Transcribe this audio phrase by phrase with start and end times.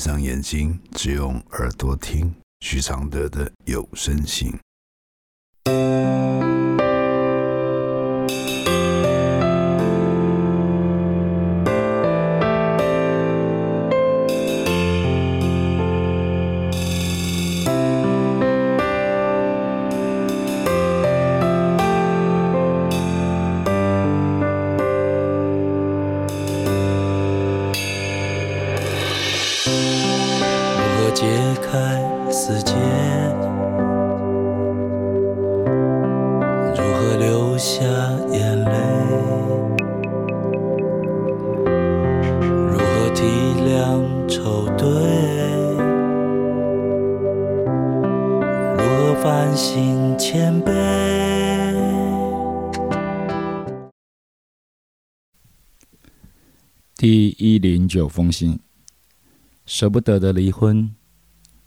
[0.00, 4.50] 闭上眼睛，只用耳朵听徐常德的有声信。
[31.20, 31.26] 解
[31.60, 32.72] 开死结，
[36.74, 37.84] 如何流下
[38.32, 38.72] 眼泪？
[42.70, 43.20] 如何体
[43.66, 44.88] 谅愁对？
[48.78, 50.72] 如何反省谦卑？
[56.96, 58.58] 第一零九封信，
[59.66, 60.94] 舍不得的离婚。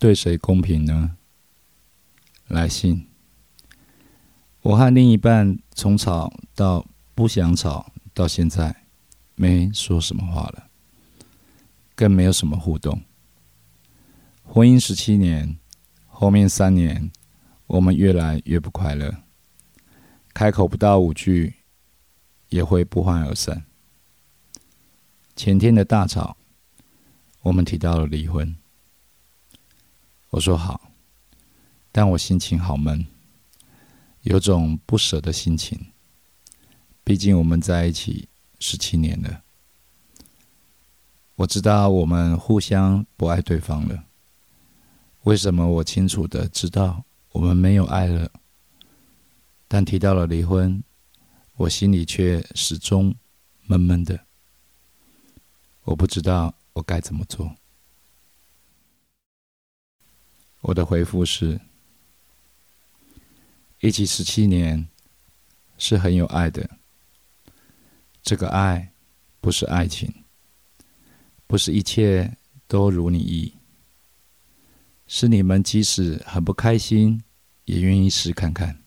[0.00, 1.18] 对谁公平呢？
[2.48, 3.06] 来信，
[4.62, 8.74] 我和另一半从吵到不想吵，到现在
[9.34, 10.70] 没说什么话了，
[11.94, 13.02] 更没有什么互动。
[14.42, 15.58] 婚姻十七年，
[16.06, 17.12] 后面三年
[17.66, 19.14] 我们越来越不快乐，
[20.32, 21.56] 开口不到五句
[22.48, 23.66] 也会不欢而散。
[25.36, 26.38] 前天的大吵，
[27.42, 28.56] 我们提到了离婚。
[30.30, 30.92] 我说好，
[31.90, 33.04] 但我心情好闷，
[34.22, 35.78] 有种不舍的心情。
[37.02, 38.28] 毕竟我们在一起
[38.60, 39.42] 十七年了，
[41.34, 44.04] 我知道我们互相不爱对方了。
[45.24, 48.30] 为什么我清楚的知道我们没有爱了？
[49.66, 50.82] 但提到了离婚，
[51.56, 53.12] 我心里却始终
[53.66, 54.18] 闷闷的。
[55.82, 57.52] 我不知道我该怎么做。
[60.60, 61.60] 我的回复是：
[63.80, 64.86] 一起十七年，
[65.78, 66.68] 是很有爱的。
[68.22, 68.92] 这个爱
[69.40, 70.12] 不是爱情，
[71.46, 72.36] 不是一切
[72.68, 73.54] 都如你意，
[75.06, 77.22] 是你们即使很不开心，
[77.64, 78.82] 也愿意试看看。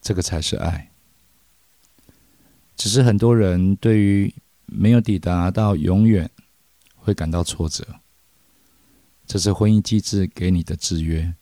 [0.00, 0.92] 这个才是爱。
[2.76, 4.32] 只是很多人对于
[4.64, 6.30] 没有抵达到永远，
[6.94, 7.84] 会感到挫折。
[9.30, 11.36] 这是婚姻机制给你的制约，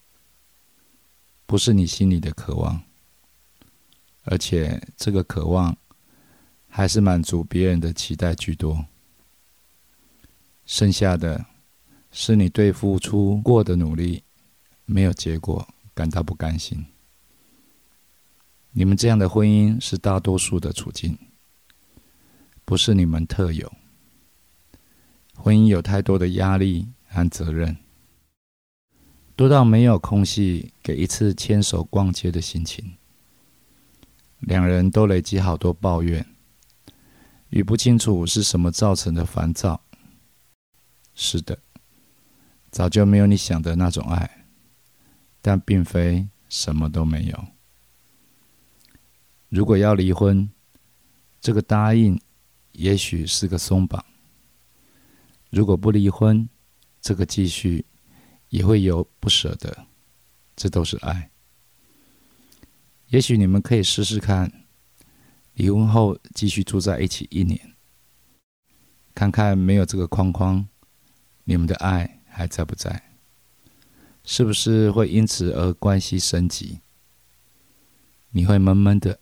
[1.47, 2.83] 不是你心里的渴望，
[4.25, 5.75] 而且这个渴望
[6.67, 8.85] 还是满足别人的期待居多。
[10.67, 11.43] 剩下的
[12.11, 14.21] 是你对付出过的努力
[14.85, 16.85] 没有结果感到不甘心。
[18.69, 21.17] 你们这样的婚姻是大多数的处境，
[22.65, 23.73] 不是你们特有。
[25.33, 26.87] 婚姻有太多的压力。
[27.09, 27.75] 和责任
[29.35, 32.97] 多到没有空隙给一次牵手逛街的心情，
[34.39, 36.25] 两人都累积好多抱怨，
[37.49, 39.81] 与不清楚是什么造成的烦躁。
[41.15, 41.57] 是的，
[42.69, 44.45] 早就没有你想的那种爱，
[45.41, 47.45] 但并非什么都没有。
[49.47, 50.49] 如果要离婚，
[51.39, 52.19] 这个答应
[52.73, 54.03] 也许是个松绑；
[55.49, 56.47] 如果不离婚，
[57.01, 57.85] 这个继续
[58.49, 59.85] 也会有不舍的，
[60.55, 61.31] 这都是爱。
[63.07, 64.65] 也许你们可以试试看，
[65.53, 67.73] 离婚后继续住在一起一年，
[69.15, 70.67] 看看没有这个框框，
[71.43, 73.17] 你们的爱还在不在？
[74.23, 76.81] 是不是会因此而关系升级？
[78.29, 79.19] 你会闷闷的，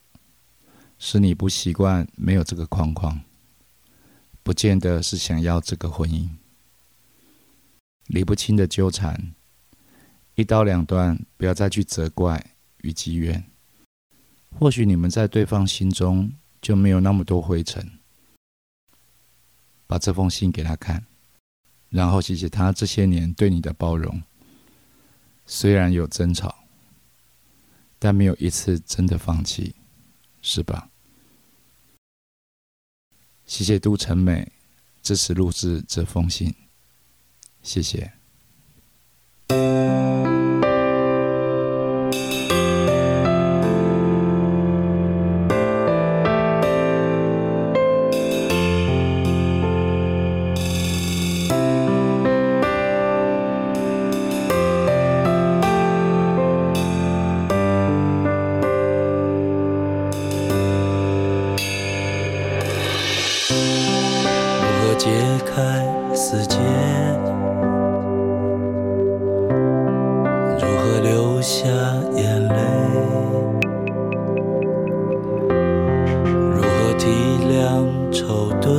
[0.99, 3.21] 是你不习惯没有这个框框，
[4.43, 6.27] 不见得是想要这个婚姻。
[8.07, 9.33] 理不清的纠缠，
[10.35, 13.43] 一刀两断，不要再去责怪与积怨。
[14.57, 16.31] 或许你们在对方心中
[16.61, 17.91] 就没有那么多灰尘。
[19.85, 21.05] 把这封信给他看，
[21.89, 24.21] 然后谢谢他这些年对你的包容。
[25.45, 26.65] 虽然有争吵，
[27.97, 29.75] 但没有一次真的放弃，
[30.41, 30.89] 是吧？
[33.45, 34.51] 谢谢杜成美
[35.01, 36.53] 支持录制这封信。
[37.67, 38.09] 谢谢。
[39.49, 39.55] 如
[64.79, 65.09] 何解
[65.45, 66.57] 开死结？
[71.47, 71.65] 下
[72.13, 72.55] 眼泪？
[76.53, 77.07] 如何体
[77.47, 78.69] 谅丑对？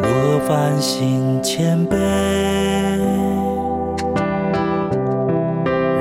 [0.00, 1.98] 如何反省谦卑？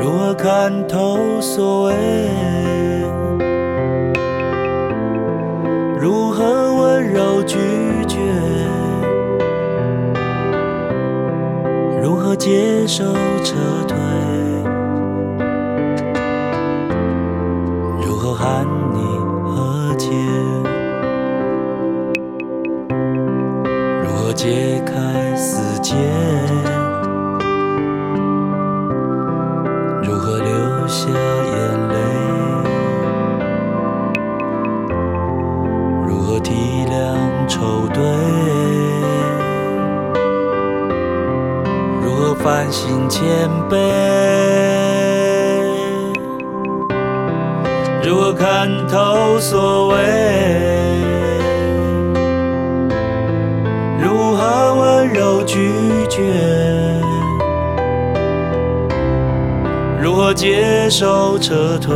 [0.02, 1.94] 如何看透所谓？
[30.88, 31.14] 下眼
[31.90, 31.96] 泪？
[36.08, 36.96] 如何体谅
[37.48, 38.02] 丑对？
[42.02, 43.76] 如何反省谦卑？
[48.04, 49.96] 如何看透所谓？
[54.02, 56.67] 如何温柔拒绝？
[60.08, 61.94] 如何接受撤退？